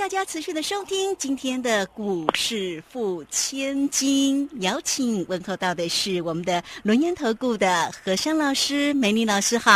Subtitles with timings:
[0.00, 4.48] 大家持续的收听今天的股市付千金。
[4.62, 9.70] 邀请问候到的是我们的轮研投顾的何山老师、美丽老师，好。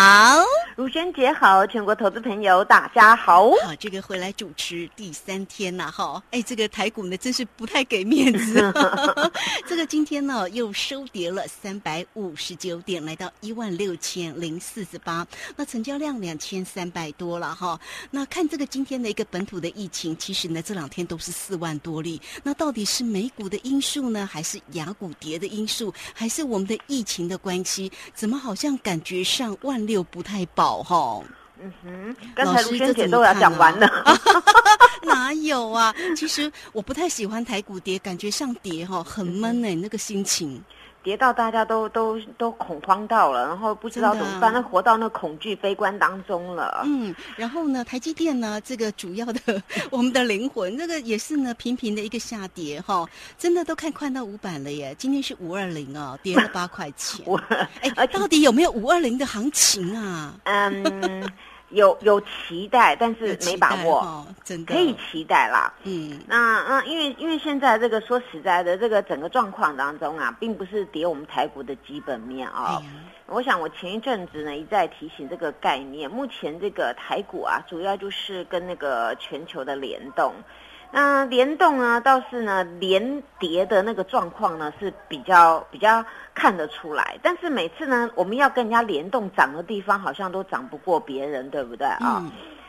[0.76, 3.50] 如轩姐好，全国投资朋友大家好。
[3.50, 8.72] 好，这个回来主持第三天了哈，哎，这个台股呢真是不太给面子，
[9.68, 17.78] 这个今天呢又收跌了三百五十九点，来到一万六千零四十八，那成交量两千三百多了哈。
[18.10, 27.90] 那看这个今天的一个本土的疫情，其实呢这两天都是四万多例，那到底是美股的因素呢，还是雅股跌的因素，还是我们的疫情的关系？
[28.14, 30.82] 怎么好像感觉上万六不太保？
[30.82, 31.24] 好哈，
[31.60, 33.88] 嗯哼，刚才卢萱姐都要讲完了，
[35.04, 35.94] 哪有啊？
[36.16, 40.62] 其实我不太喜欢台股跌，感觉像跌哈很闷哎，那个心情。
[41.04, 46.80] 跌到大家都都都恐慌到了，然后不知道怎么办，那活到那恐惧悲观当中了。
[46.86, 53.06] 嗯，然后呢，台积电呢，这个主要的 我们的灵魂，这个也是呢频频的一个下跌哈，
[53.38, 54.94] 真的都看快到五百了耶。
[54.98, 57.24] 今天是五二零哦，跌了八块钱。
[57.82, 60.34] 哎，到底有没有五二零的行情啊？
[60.44, 61.30] 嗯。
[61.74, 65.72] 有有期待，但是没把握，真的可以期待啦。
[65.82, 72.80] 嗯，那那因为因为现在这个说实在的，这个整个状况当中啊，并不是跌我们台股的基本面啊。
[73.26, 80.34] 我想我前一阵子呢一再提醒这个概念，目前这个台股啊，主要就是跟那个全球的联动。
[80.90, 86.04] 那联动呢，倒是呢连跌的那个状况呢是比较比较
[86.34, 92.22] 看得出来，但是每次呢我们要跟人家联动涨的地方，好像都涨不过别人，对不对啊？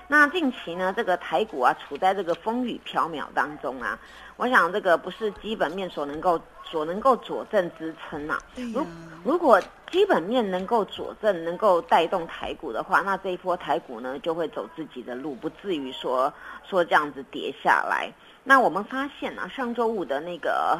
[0.08, 3.98] 那近期呢这个台股啊处在这个风雨飘渺当中啊，
[4.38, 8.38] 我想这个不是基本面所能够所能够佐证支撑呐。
[8.74, 8.86] 如
[9.24, 9.60] 如果
[9.92, 16.32] 基本面能够佐证，能够带动台股的话，那这一波台股呢就会走自己的路，不至于说
[16.70, 18.12] 说这样子跌下来。
[18.44, 20.80] 那我们发现啊，上周五的那个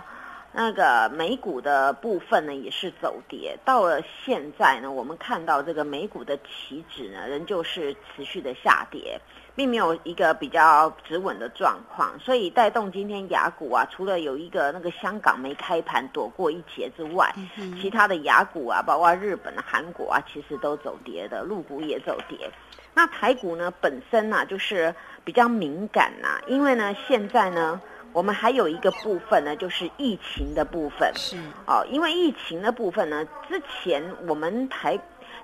[0.56, 9.20] 那个美股的部分呢也是走跌，到了现在呢，我们看到这个美股的期指呢仍旧是持续的下跌。
[9.58, 17.34] 并没有一个比较止稳的状况，所以带动今天雅股啊，除了有一个那个香港没开盘躲过一劫之外，
[17.82, 22.52] 其他的雅股啊，包括日本、韩国啊，其实都走跌的，陆股也走跌。
[22.94, 24.94] 那台股呢，本身呢就是
[25.24, 27.80] 比较敏感呐，因为呢现在呢，
[28.16, 31.12] 我们还有一个部分呢，就是疫情的部分。
[31.16, 31.36] 是
[31.68, 34.98] 哦，因为疫情的部分呢，之前我们台。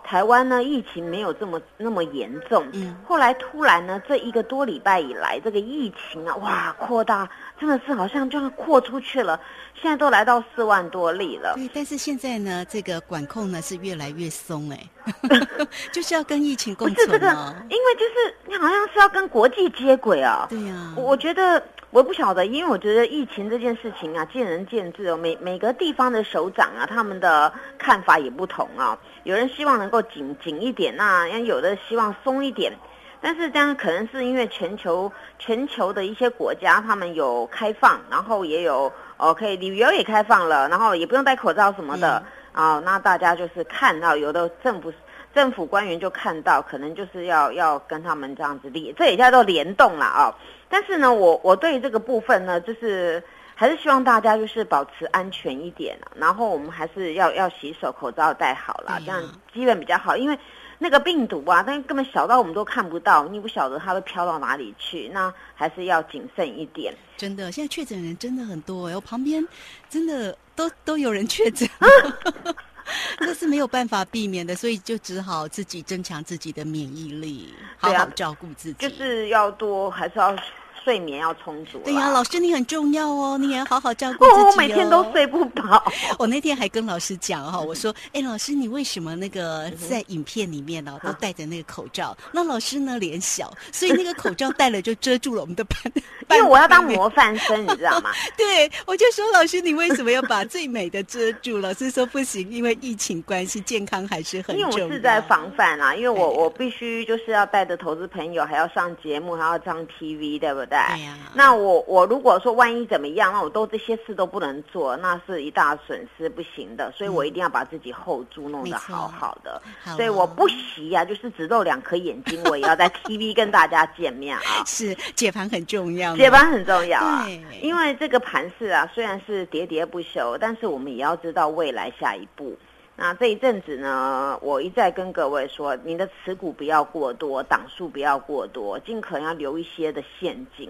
[0.04, 2.66] 台湾呢，疫情没有这么那么严重。
[2.74, 7.30] 嗯，后来突然呢，这一个多礼拜以来，这个疫情啊，哇，扩大，
[7.60, 9.40] 真的是好像就要扩出去了。
[9.80, 11.54] 现在都来到四万多例了。
[11.56, 14.90] 对，但是现在呢，这个管控呢是越来越松哎，
[15.94, 17.28] 就是要跟疫情共存不是这个，
[17.70, 20.48] 因为就是你好像是要跟国际接轨啊。
[20.50, 21.64] 对呀，我觉得。
[21.92, 25.18] 我不晓得，因为我觉得疫情这件事情啊，见仁见智哦。
[25.18, 28.98] 每每个地方的首长啊，他们的看法也不同啊。
[29.24, 32.72] 有人希望能够紧紧一点，那有的希望松一点。
[33.20, 42.24] 但是这样可能是因为全球全球的一些国家，他们有开放，然后也有哦，可以旅游也开放了，然后也不用戴口罩什么的
[42.54, 42.82] 啊。
[42.86, 44.94] 那大家就是看到有的政府
[45.34, 50.34] 政府官员就看到，可能就是要要跟他们这样子联，这也叫做联动了啊。
[50.70, 53.22] 但是呢，我我对这个部分呢，就是
[53.56, 59.22] 还是希望大家就是保持安全一点，然后我们还是要要洗手，口罩戴好了，这样
[59.54, 60.16] 基本比较好。
[60.16, 60.38] 因为
[60.80, 66.94] 那个病毒啊，但根本小到我们都看不到，你不晓得它会飘到哪里去，那还是要谨慎一点。
[67.18, 69.48] 真的，现在确诊人真的很多，我旁边
[69.90, 71.70] 真的都都有人确诊，
[73.20, 80.36] 这是没有办法避免的，所以就只好自己增强自己的免疫力，好好照顾自己，就是要多还是要。
[80.84, 81.80] 睡眠要充足。
[81.84, 84.48] 对呀，老师你很重要哦，你也要好好照顾自己哦。
[84.52, 85.84] 我每天都睡不饱。
[86.18, 92.16] 我那天还跟老师讲哈，我说， 哎，老师你为什么那个在影片里面呢都戴着那个口罩？
[92.32, 95.76] 那老师呢脸小，所以那个口罩戴了就遮住了我们的半。
[96.32, 98.12] 因为我要当模范生，你知道吗？
[98.38, 101.58] 对，我就说老师你为什么要把最美的遮住？
[101.58, 104.70] 老师说不行，因为疫情关系，健康还是很重要。
[104.70, 110.71] 因为我是在防范啊，因为我我必须就是要带着投资朋友，还要上节目，还要上 TV，对不对？
[110.72, 110.96] 对？
[110.96, 111.18] 对呀。
[111.34, 116.92] 那我我如果说万一怎么样，那我都这些事都不能做，那是一大损失，不行的。
[116.92, 119.62] 所以我一定要把自己 hold 住，弄得好好的。
[119.96, 124.44] 所以我不惜呀，就是只露两颗眼睛，我也要在 TV 跟大家见面啊。
[124.66, 127.28] 是解盘很重要，解盘很重要啊。
[127.62, 132.58] 因为这个盘势啊，虽然是喋喋不休，但是我们也要知道未来下一步。
[133.04, 140.70] 那这一阵子呢，我一再跟各位说，你的持股不要过多，档数不要过多，尽可能要留一些的现金。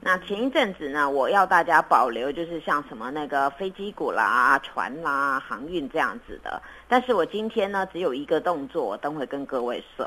[0.00, 6.60] 那前一阵子呢，我要大家保留，就是像什么那个飞机股啦、船啦、航运这样子的。
[6.88, 10.04] 但是我今天呢，只有一个动作，我等会跟各位说。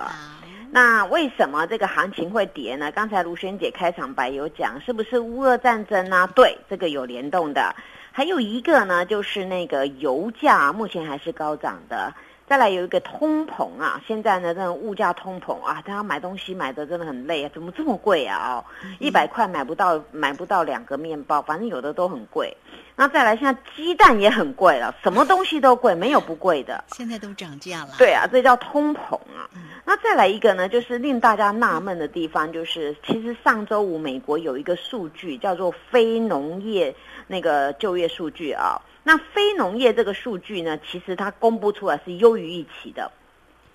[0.69, 2.91] 那为什么这个行情会跌呢？
[2.91, 6.29] 刚才卢萱姐开场白有讲，是不是乌俄战争呢？
[6.35, 7.73] 对，这个有联动的。
[8.15, 12.13] 还有一个呢，就是那个油价目前还是高涨的。
[12.45, 18.57] 再来有一个通膨啊，现在呢，这种物价通膨啊，大家买东西买的真的很累啊，怎么这么贵啊？
[18.57, 18.65] 哦，
[18.99, 22.55] 一百块买不到买不到两个面包，反正有的都很贵。
[22.95, 26.83] 那再来，现在鸡蛋也很贵了，什么东西都贵，没有不贵的。
[26.93, 27.95] 现在都涨价了。
[27.97, 29.49] 对啊，这叫通膨啊。
[29.85, 36.93] 那再来一个呢，就是令大家纳闷的地方，就是其实上周五美国有一个数据叫做非农业。
[37.33, 43.11] 那个就业数据啊，那非农业这个数据呢，其实它公布出来是优于预期的。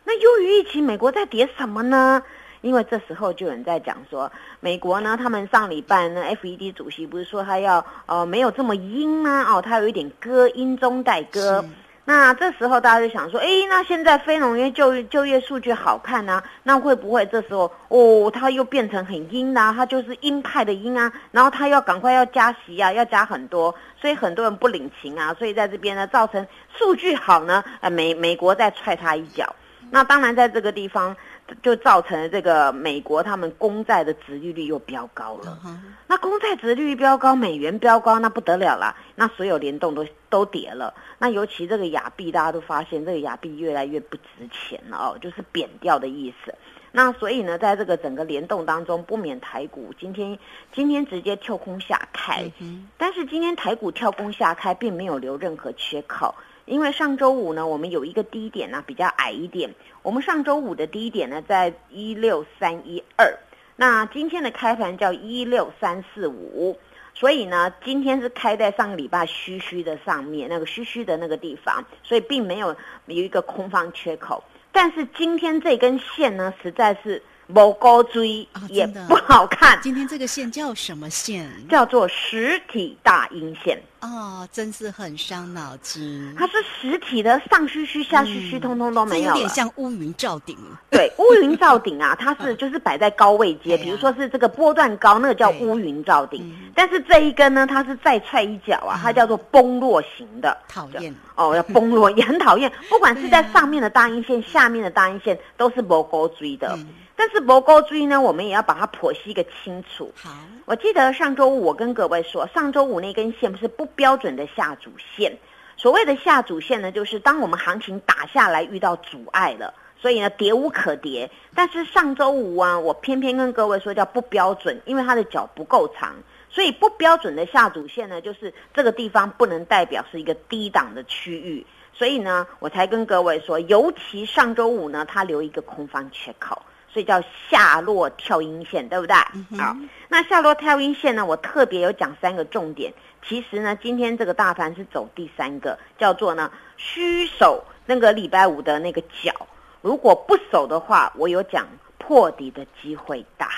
[0.04, 2.22] 那优于预期，美国在跌什么呢？
[2.60, 9.42] 因为这时候就有人在讲说，美国呢，他们上礼拜呢，FED 主席不是说他要呃没有这么阴吗？
[9.52, 11.64] 哦，他有一点歌阴中带歌。
[12.10, 19.74] 那这时候大家就想说，哎，那现在非农业就就业数据好看呢，那会不会这时候哦，它又变成很阴呐？
[19.76, 26.46] 它就是鹰派的鹰啊，然后它要赶快要加息啊，要加很多，所以很多人不领情啊，所以在这边呢，造成
[26.78, 29.54] 数据好呢，呃，美美国再踹他一脚。
[29.90, 31.14] 那当然在这个地方。
[31.62, 35.58] 就造成了这个美国他们公债的殖利率又飙高了，
[36.06, 40.92] 那公债殖利率飙高，美元飙高，那不得了啦，那所有联动都都跌了。
[41.18, 46.54] 那尤其这个亚币，大家都发现这个亚币越来越不值钱了哦，就是贬掉的意思。
[46.92, 50.38] 那所以呢，在这个整个联动当中，不免台股今天
[50.72, 52.50] 今天直接跳空下开，
[52.96, 56.34] 但是今天台股跳空下开，并没有留任何缺口。
[56.68, 59.74] 因为上周五呢，我们有一个低点呢比较矮一点。
[60.02, 63.38] 我们上周五的低点呢在一六三一二，
[63.76, 66.78] 那今天的开盘叫一六三四五，
[67.14, 72.76] 所以呢，今天是开在上个礼拜虚虚的上面那个虚虚的那个地方，所以并没有
[73.06, 74.44] 有一个空方缺口。
[74.70, 77.22] 但是今天这根线呢，实在是。
[77.52, 79.78] 不高追也不好看。
[79.82, 81.50] 今天这个线叫什么线？
[81.68, 83.80] 叫做实体大阴线。
[84.00, 86.32] 哦，真是很伤脑筋。
[86.38, 89.30] 它是实体的，上虚虚下虚虚，通通都没有。
[89.30, 90.56] 有点像乌云罩顶。
[90.88, 96.54] 对， 乌云罩顶啊，它是就是摆在高位阶，比如说是这个波段高，那个叫乌云罩顶。
[96.76, 100.56] 但是这一根呢，它是再踹一脚啊，它叫做崩落型的。
[100.68, 102.70] 讨厌哦，要崩落也很讨厌。
[102.88, 106.78] 不管是在上面的大阴线，下面的大阴线，都是不高追的。
[107.18, 110.12] 但是博高追呢，我们也要把它剖析个清楚。
[110.14, 110.30] 好，
[110.66, 115.36] 我记得上周五我跟各位说，上周五那根线不是不标准的下主线。
[115.76, 121.28] 所谓的下主线呢，就是当我们行情打下来遇到阻碍了，所以呢跌无可跌。
[121.56, 126.14] 但是上周五啊，我偏偏跟各位说叫不标准，因为它的脚不够长，
[126.48, 131.66] 所以不标准的下主线呢，就是这个地方不能代表是一个低档的区域。
[131.92, 136.62] 所以呢，我才跟各位说，尤其上周五呢，它留一个空方缺口。
[136.92, 139.14] 所以叫下落跳阴线，对不对？
[139.58, 139.76] 好，
[140.08, 141.24] 那下落跳阴线呢？
[141.24, 142.92] 我特别有讲三个重点。
[143.26, 149.34] 其实呢，今天这个大盘是走第三个，叫做呢虚守那个礼拜五的那个角。
[149.82, 151.66] 如果不守的话，我有讲
[151.98, 153.48] 破底的机会大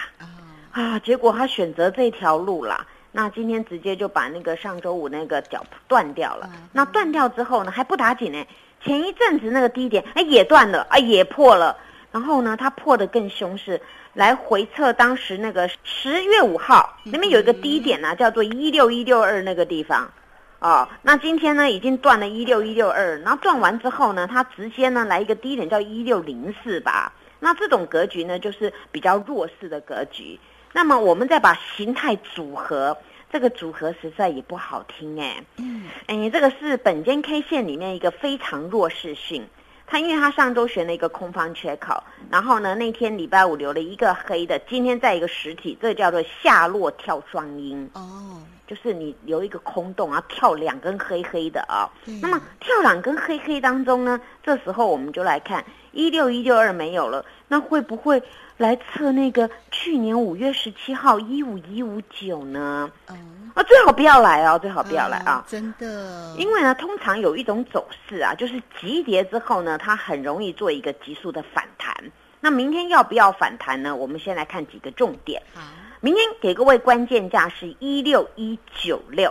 [0.72, 0.99] 啊。
[0.99, 6.50] 结果他选择这条路啦，那今天直接就把那个上周五那个脚断掉了。
[6.72, 8.44] 那断掉之后呢，还不打紧呢。
[8.82, 11.76] 前一阵子那个低点哎也断了啊，也破了。
[12.12, 13.81] 然后呢，它破的更凶，是
[14.14, 20.11] 来回测当时那个十月五号那边有一个低点呢，叫做一六一六二那个地方，
[20.59, 30.38] 哦，那今天呢已经断了一六一六二，然后断完之后呢，它直接呢来一个低点叫一六零四吧，那这种格局呢就是比较弱势的格局。
[30.73, 32.97] 那么我们再把形态组合，
[33.33, 39.47] 这个组合实在也不好听哎，嗯，哎，这个是本间 K 线里面一个非常弱势性。
[39.90, 51.90] 他因为他上周选了一个空方缺口，然后呢那天礼拜五留了一个黑的，今天在一个实体，这叫做下落跳双阴哦，就是你留一个空洞啊，跳两根黑黑的啊。
[52.22, 58.22] 那么跳两根黑黑当中呢，这时候我们就来看一六一六二没有了，那会不会
[58.58, 62.88] 来测那个去年五月十七号一五一五九呢？
[63.08, 63.16] 哦，
[63.56, 65.44] 啊，最好不要来哦，最好不要来啊！
[65.48, 71.92] 真的，因为呢，通常有一种走势啊，就是急跌之后呢，它很容易做一个急速的反弹。
[72.40, 73.96] 那明天要不要反弹呢？
[73.96, 75.42] 我们先来看几个重点。
[75.52, 75.60] 好，
[76.02, 79.30] 明天给各位关键价是一六一九六，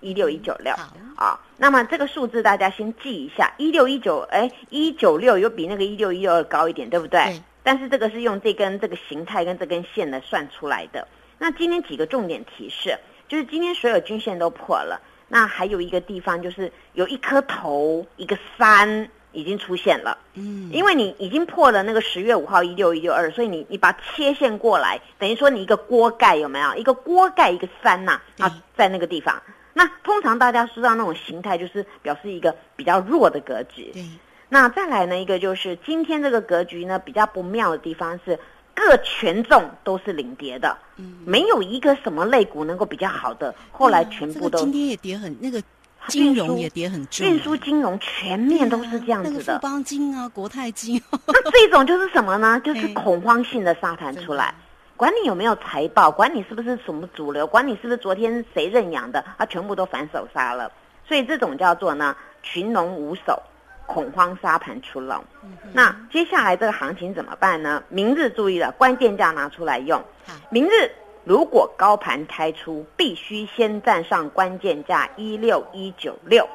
[0.00, 0.72] 一六一九六。
[1.16, 7.42] 啊，那么这个数字大家先记一下，一六一九，哎，一九六有比那个一六一六二高一点，对不对？
[7.64, 11.06] 但是这个是用这根这个形态跟这根线的算出来的。
[11.38, 12.96] 那今天几个重点提示，
[13.26, 19.10] 就是今天所有均线都破了，那还有一个地方就是有一颗头，一个三。
[19.38, 26.74] 已经出现了，嗯，因为你已经破了那个十月五号一六一六二，所以你你把切线过来，等于说你一个锅盖有没有？
[26.74, 29.40] 一个锅盖一个三呐啊，在那个地方。
[29.72, 33.90] 那通常大家知道那种形态，就是表示一个比较弱的格局。
[33.92, 34.04] 对。
[34.48, 38.38] 那再来呢，一个就是今天这个格局呢比较不妙的地方是
[38.74, 45.62] 各权重都是领跌的，嗯，没有一个什么类股能够比较好的，后来全部都今天也跌很那个。
[46.06, 49.38] 金融也跌很重，运输金融全面都是这样子的。
[49.38, 52.58] 那个富邦金啊，国泰金， 那这种就是什么呢？
[52.64, 54.54] 就是恐慌性的沙盘出来，
[54.96, 60.70] 管你有没有财报，管你是不是什么主流，管你是不是昨天谁认养的，啊全部都反手杀了。
[61.06, 63.42] 所以这种叫做呢群龙无首，
[63.86, 65.22] 恐慌沙盘出笼。
[65.72, 67.82] 那接下来这个行情怎么办呢？
[67.88, 70.02] 明日注意了，关键价拿出来用。
[70.48, 70.90] 明日。
[71.28, 76.48] 如果高盘开出，必须先站上关键价一六一九六。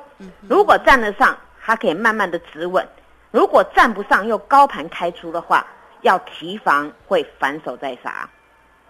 [0.50, 2.84] 如果站得上，它可以慢慢的止稳；
[3.30, 5.68] 如果站不上，又高盘开出的话，
[6.02, 8.28] 要提防会反手再杀。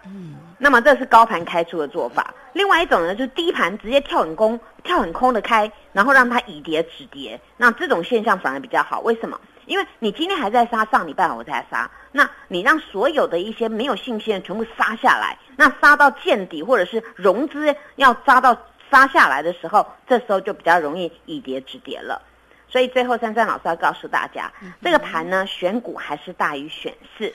[0.05, 2.33] 嗯，那么这是高盘开出的做法。
[2.53, 7.37] 另外一种呢，就是低盘直接跳很空，跳很空的开，然后让它以跌止跌。
[7.57, 9.01] 那这种现象反而比较好。
[9.01, 9.37] 为什么？
[9.65, 18.55] 因为你今天还在杀，上礼拜我才杀，那你让所有的一些没有信心的全部杀下来，那杀到见底或者是融资要杀到
[18.91, 22.21] 杀下来的时候，这时候就比较容易以跌止跌了。
[22.67, 24.51] 所以最后珊珊老师要告诉大家，
[24.81, 27.33] 这个盘呢选股还是大于选市，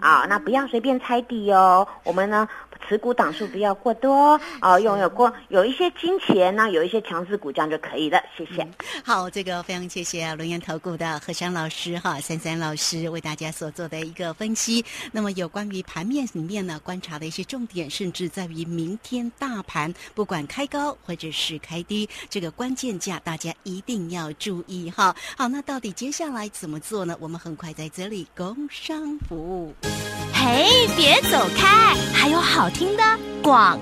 [0.00, 1.86] 啊，那不要随便猜底哦。
[2.04, 2.48] 我们呢。
[2.86, 8.20] 持股档数不要过多哦，拥有过有一些金钱呢，有一些强势股这样就可以了。
[8.36, 8.66] 谢谢。
[9.04, 14.84] 好，这个非常谢谢龙岩投顾的何山老师哈，三三老师为大家所做的一个分析。
[15.12, 25.14] 那么有关于盘面里面呢，观察的一些重点，甚至在于明天大盘不管开高或者是开低，这个关键价大家一定要注意哈。
[25.36, 27.16] 好，那到底接下来怎么做呢？
[27.20, 29.74] 我们很快在这里工商服务。
[30.42, 33.02] 嘿，别走开，还有好听的
[33.42, 33.78] 广。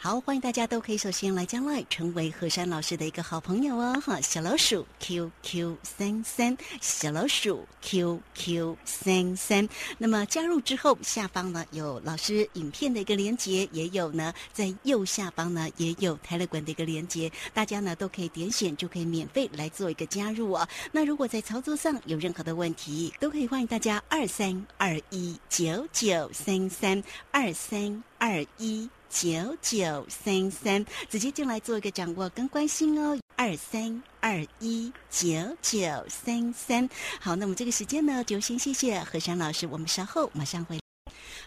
[0.00, 9.68] 好，欢迎大家都可以首先来将来成为何山老师的一个好朋友哦，哈，小老鼠 QQ 三三，小老鼠 QQ 三三。
[9.98, 20.66] 那么加入之后，下方呢有老师影片的一个连接，也有呢在右下方呢也有泰勒管的一个连接，大家呢都可以点选，就可以免费来做一个加入哦。
[20.92, 27.02] 那如果在操作上有任何的问题，都可以欢迎大家二三二一九九三三
[27.32, 28.88] 二三二一。
[29.10, 33.18] 九九三三，直接进来做一个掌握跟关心哦。
[33.36, 35.28] 二三二一九
[35.62, 36.88] 九三三，
[37.20, 40.78] 好，那么这个时间呢，就先谢谢何山老师，我们稍后马上回。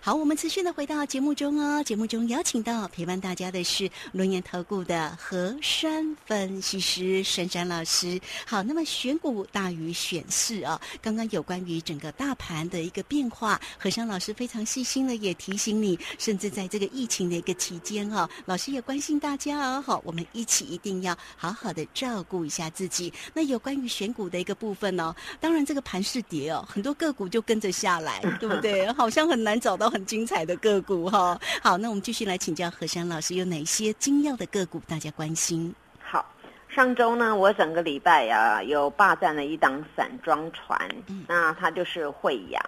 [0.03, 1.83] 好，我们持续的回到节目中哦。
[1.83, 8.19] 节目中邀请到陪伴大家的是龙岩投顾的何山分析师珊珊老师。
[8.47, 10.81] 好，那么选股大于选市哦。
[11.03, 19.83] 刚刚有关于整个大盘的一个变化，何山老师非常细心的也提醒你，甚至在这个疫情的一个期间哦，老师也关心大家哦。
[19.85, 23.13] 好，我们一起一定要好好的照顾一下自己。
[23.35, 28.91] 那有关于选股的一个部分呢，当然这个盘是跌哦，很多个股就跟着下来，对不对？
[28.93, 29.77] 好像很难找。
[29.81, 35.75] 到很精彩的个股哈，好，那我们继续来请教何山老师，有哪些精要的个股大家关心？
[36.01, 36.25] 好，
[36.69, 40.79] 上周呢，我整个礼拜呀有霸占了一档散装船，
[41.27, 42.63] 那它就是惠阳。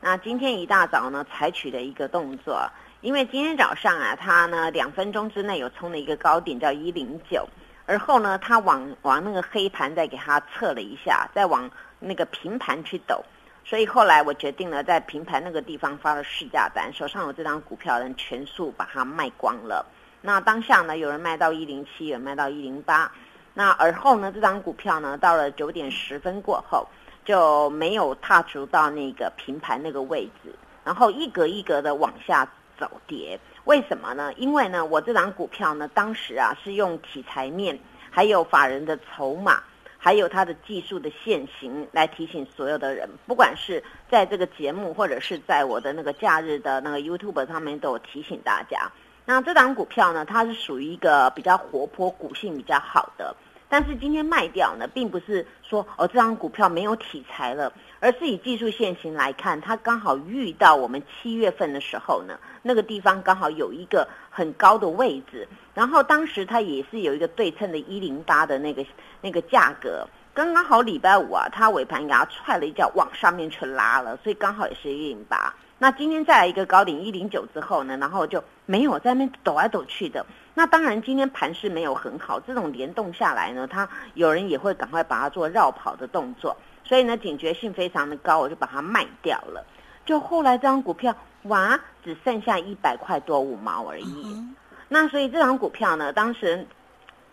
[0.00, 2.68] 那今天一大早呢，采取的一个动作，
[3.02, 7.48] 因为今天早上啊，它呢两分钟之内有冲了一个高点，叫一零九，
[7.86, 13.24] 而后呢，它往往那个黑盘再给它测了一下，再往那个平盘去抖。
[13.64, 19.84] 所以后来我决定了，在平台那个地方发了试价单，手上有这张股票的人全数把它卖光了。
[20.20, 23.10] 那当下呢，有人卖到一零七，有人卖到一零八。
[23.54, 26.86] 那而后呢，这张股票呢，到了九点十分过后，
[27.24, 30.54] 就没有踏足到那个平盘那个位置，
[30.84, 32.46] 然后一格一格的往下
[32.78, 33.38] 走跌。
[33.64, 34.32] 为什么呢？
[34.34, 37.78] 因为呢，我这张股票呢，当时啊是用题材面，
[38.10, 39.62] 还有法人的筹码。
[40.04, 48.92] 还有它的技术的现行，来提醒所有的人，不管是在这个节目，或者是在我的那个假日的那个 YouTube 上面，都有提醒大家。
[49.24, 53.34] 那这档股票呢，它是属于一个比较活泼、股性比较好的，
[53.66, 65.48] 但是今天卖掉呢，并不是说哦这张股票没有题材了，而是以技术现行来看，它刚好遇到我们七月份的时候呢，那个地方刚好有一个很高的位置。
[65.72, 68.84] 然后当时它也是有一个对称的一零八的那个
[69.24, 75.54] 那个价格，刚刚好礼拜五啊，它尾盘给它踹了一脚往上面去拉了，所以刚好也是一零八。
[75.78, 80.24] 那今天再来一个高点一零九之后呢，然后就没有在那边抖来抖去的。
[80.52, 86.54] 那当然今天盘势没有很好，这种联动下来呢，它有人也会赶快把它做绕跑的动作，
[86.84, 89.64] 所以呢警觉性非常的高，我就把它卖掉了。
[90.04, 94.46] 就后来这张股票哇，只剩下一百块多五毛而已。
[94.86, 96.66] 那所以这张股票呢，当时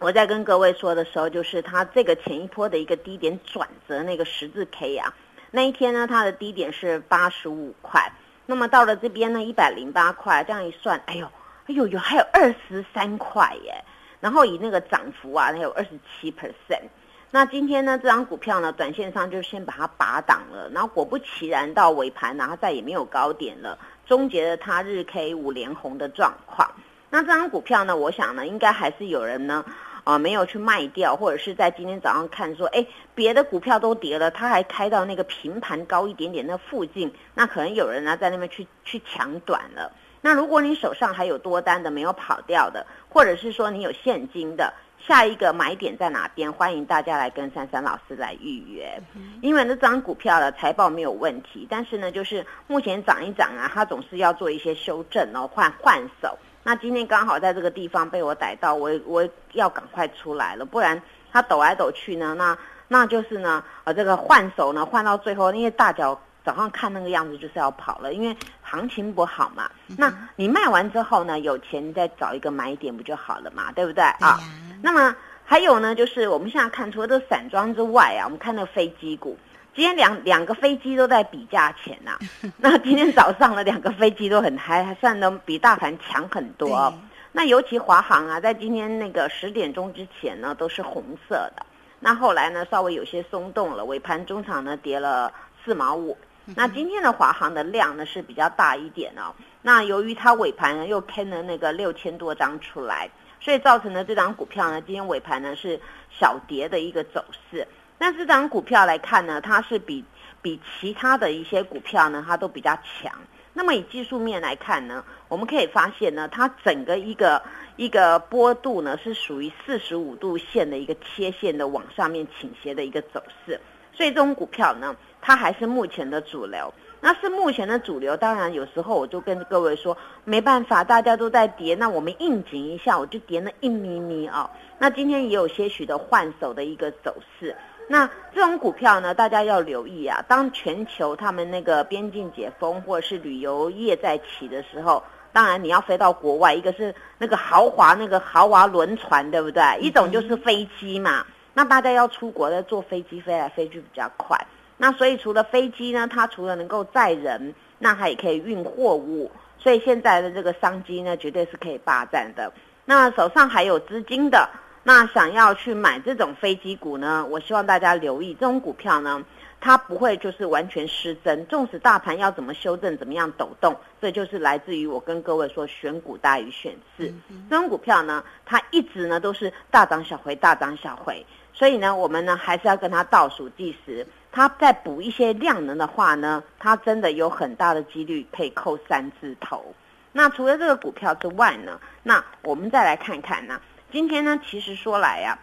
[0.01, 5.13] 我在跟各位说的时候，就是它这个前一波的一个低点转折那个十字 K 啊，
[5.51, 8.11] 那一天呢，它的低点是八十五块，
[8.47, 11.27] 那么到了这边呢，一百零八块，这样一算，哎呦，
[11.67, 13.75] 哎呦呦，还有二十三块耶，
[14.19, 16.81] 然后以那个涨幅啊，它有二十七 percent。
[17.29, 23.77] 那今天呢，这张股票呢，短线上就先把它拔档了，然后果不其然到尾盘，然后再也没有高点了，
[24.07, 26.67] 终结了它日 K 五连红的状况。
[27.13, 27.95] 那这张股票呢？
[27.95, 29.65] 我想呢，应该还是有人呢，
[30.03, 39.91] 啊，没有去卖掉，或者是在今天早上看说，哎，别的股票都跌了，它还开到那个平盘高一点点那附近，那可能有人呢在那边去去抢短了。
[40.21, 46.53] 那如果你手上还有多单的没有跑掉的，或者是说你有现金的，下一个买点在哪边？
[46.53, 49.01] 欢迎大家来跟珊珊老师来预约。
[49.41, 56.37] 因为那张股票的财报没有问题，但是呢，就是目前涨一涨啊，它总是要做一些修正哦，换换手。
[56.63, 61.01] 那今天刚好在这个地方被我逮到，我我要赶快出来了，不然
[61.31, 69.69] 它抖来抖去呢，那那就是呢，呃，这个换手呢换到最后，因为大脚早上看那个样子就是要跑了，因为行情不好嘛。
[69.97, 74.39] 那你卖完之后呢，有钱再找一个买点不就好了嘛，对不对啊？
[74.81, 79.37] 那么还有呢，就是我们现在看除了这散装之外啊，我们看那个飞机股。
[79.73, 82.17] 今天两两个飞机都在比价钱呐，
[82.57, 86.93] 那今天早上的，两个飞机都很嗨，还算能比大盘强很多。
[87.31, 91.65] 那尤其华航啊，在今天那个十点钟之前呢，都是红色的。
[92.01, 95.31] 那后来呢，稍微有些松动了，尾盘中场呢跌了
[95.63, 96.17] 四毛五。
[96.55, 99.31] 那今天的华航的量呢是比较大一点哦。
[99.61, 105.79] 那由于它尾盘呢又坑了那个六千多张出来，所以造成了这张股票呢今天尾盘呢是
[106.09, 107.65] 小跌的一个走势。
[108.01, 110.03] 但这张股票来看呢，它是比
[110.41, 113.13] 比其他的一些股票呢，它都比较强。
[113.53, 117.39] 那么以技术面来看呢，我们可以发现呢，它整个一个
[117.75, 123.61] 一个波度呢，是属于四十五度线的一个切线的往上面倾斜的一个走势。
[123.93, 126.73] 所以这种股票呢，它还是目前的主流。
[127.03, 134.49] 那是目前的主流，当然有时候我就跟各位说，没办法，大家都在跌，那我们应景一下，我就跌了一咪咪啊。
[134.79, 137.55] 那今天也有些许的换手的一个走势。
[137.91, 140.23] 那这种股票呢，大家要留意啊。
[140.25, 149.61] 当全球他们那个边境解封，或者是旅游业在起的时候，当然你要飞到国外，一个是那个豪华那个豪华轮船，对不对？
[149.81, 151.25] 一种就是飞机嘛。
[151.53, 154.39] 那大家要出国的，坐飞机飞来飞去比较快。
[154.77, 159.29] 那所以除了飞机呢，它除了能够载人，那它也可以运货物。
[159.57, 162.53] 所以现在的这个商机呢，绝对是可以霸占的。
[162.85, 164.49] 那手上还有资金的。
[164.83, 167.23] 那想要去买这种飞机股呢？
[167.29, 169.23] 我希望大家留意，这种股票呢，
[169.59, 171.45] 它不会就是完全失真。
[171.45, 177.13] 纵使大盘要怎么修正，怎么样抖动，这就是来自于我跟各位说选股大于选市。
[177.47, 181.23] 这种股票呢，它一直呢都是大涨小回，大涨小回。
[181.53, 184.05] 所以呢，我们呢还是要跟它倒数计时。
[184.31, 189.75] 它再补一些量能的话呢，它真的有很大的几率可以扣三字头。
[190.11, 193.61] 那除了这个股票之外呢，那我们再来看看呢。
[193.91, 195.37] 今天呢，其实说来呀，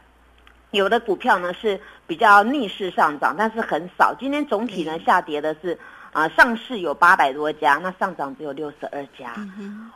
[0.70, 4.14] 有的股票呢是比较逆势上涨，但是很少。
[4.18, 5.78] 今天总体呢下跌的是
[6.12, 9.34] 啊，上市有八百多家，那上涨只有六十二家。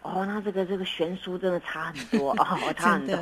[0.03, 3.17] 哦，那这个这个悬殊真的差很多 哦，差很多。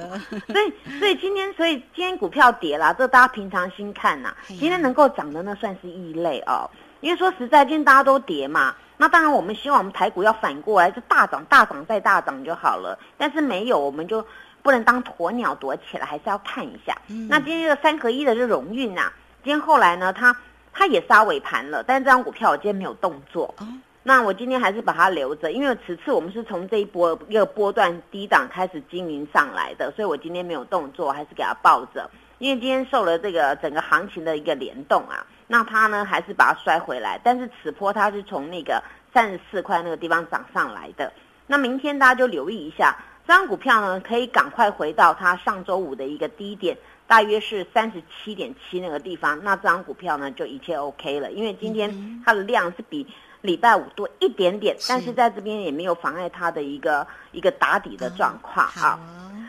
[0.48, 4.34] 所以所以今天所以今天股票跌啦，这大家平常心看呐。
[4.48, 6.68] 今天能够涨的那算是异类哦，
[7.00, 8.74] 因为说实在，今天大家都跌嘛。
[8.96, 12.98] 那当然，我们希望我们台股要反过来，就大涨大涨再大涨就好了。
[13.16, 14.26] 但是没有，我们就。
[14.62, 16.96] 不能当鸵鸟躲起来，还是要看一下。
[17.28, 20.34] 那今天这个三合一的这荣运呐，今天后来呢，它
[20.72, 23.54] 它也杀尾盘了，但是这张股票我今天没有动作。
[24.02, 32.10] 那我今天还是把它留着，因为此次我们是从这一波一个波段低档开始经营上来的，所以我今天没有动作，还是给它抱着。
[32.38, 41.12] 因为今天受了这个整个行情的一个联动啊，那它呢还是把它摔回来，但是此波它是从那个三十四块那个地方涨上来的。
[41.46, 53.06] 那明天大家就留意一下，这张股票呢可以赶快回到它上周五的一个低点，大约是三十七点七那个地方，那这张股票呢就一切 OK 了，因为今天它的量是比。
[53.42, 58.66] 礼拜五多一点点，但是在这边也没有妨碍它的一个一个打底的状况。
[58.66, 59.00] 啊。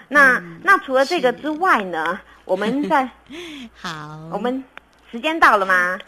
[0.07, 3.09] 那那除了这个之外呢，我们在
[3.75, 4.63] 好，我们。
[5.11, 5.99] 时间到了吗？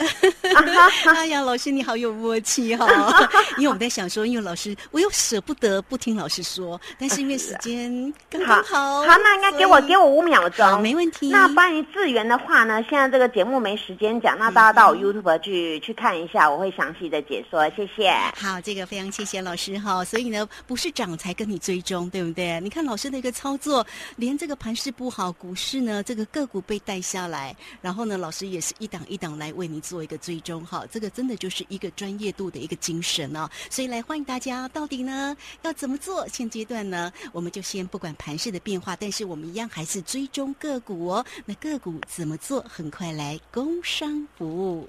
[1.14, 2.88] 哎呀，老师你好有默契哈！
[3.58, 7.92] 因为我们在想说，因为老师我又舍不得不听老师说，但是因为时间
[8.30, 11.30] 刚刚好，好，那应该给我给我五秒钟，没问题。
[11.30, 18.10] 那关于资源的话呢，现在这个节目没时间讲，那大家到我 YouTube 去去看一下，我会详细的解说，谢谢。
[18.38, 20.02] 好，这个非常谢谢老师哈。
[20.06, 22.58] 所以呢，不是涨才跟你追踪，对不对？
[22.62, 23.86] 你看老师的一个操作，
[24.16, 28.90] 连这个盘势不好，股市呢这个个股被带下来，然后呢，老师也是一。
[28.94, 36.28] 档一档来为你做一个追踪哈，这个真的就是一个专业度的一个精神哦，所以来欢迎大家，到底呢要怎么做？
[36.28, 41.26] 现阶段呢，我们就先不管盘势的变化，但是我们一样还是追踪个股哦。
[41.46, 42.64] 那个股怎么做？
[42.70, 44.88] 很快来工商服务。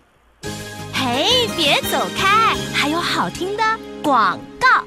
[0.93, 3.62] 嘿，别走开，还有好听的
[4.03, 4.84] 广告。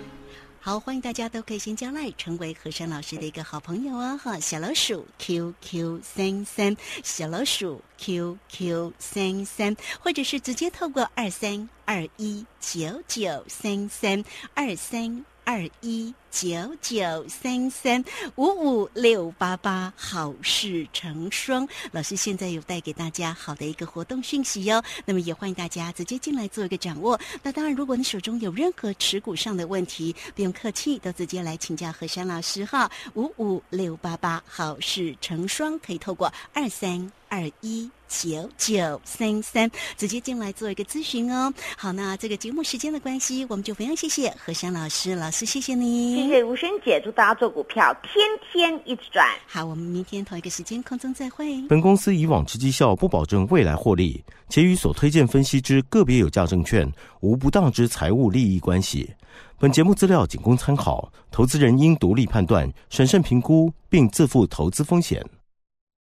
[0.68, 6.76] 好，欢迎大家都可以先加来成为何山老师的一个好朋友哦，哈，小老鼠 QQ 三三，
[7.06, 14.26] 小老鼠 QQ 三三，或者是直接透过二三二一九九三三
[14.56, 16.14] 二三二一。
[16.40, 21.68] 九九三三五五六八八，好事成双。
[21.92, 27.20] 老师现在有带给大家好的一个活动讯息哟，那么也欢迎大家直接进来做一个掌握。
[27.42, 32.92] 那当然，如果你手中有任何持股上的问题，不用客气，都直接来请教何山老师哈。
[33.16, 41.52] 五五六八八，好事成双，可以透过二三二一九九三三直接进来做一个咨询哦。
[41.76, 46.27] 好，那这个节目时间的关系，我们就非常谢谢何山老师，老师谢谢你。
[46.28, 49.26] 谢谢吴萱姐，祝大家做股票天天一直赚。
[49.48, 51.66] 好，我们明天同一个时间空中再会。
[51.70, 59.10] 本公司以往之绩效不保证未来获利，且与所推荐分析之个别有价证券无不当之财务利益关系。
[59.58, 65.26] 本节目资料仅供参考，投资人应独立判断、审慎评估，并自负投资风险。